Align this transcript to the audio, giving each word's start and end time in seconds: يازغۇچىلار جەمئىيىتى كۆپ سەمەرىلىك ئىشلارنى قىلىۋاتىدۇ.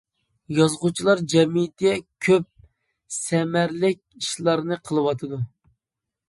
يازغۇچىلار 0.59 1.19
جەمئىيىتى 1.33 1.91
كۆپ 2.27 2.47
سەمەرىلىك 3.19 4.01
ئىشلارنى 4.23 4.81
قىلىۋاتىدۇ. 4.91 5.41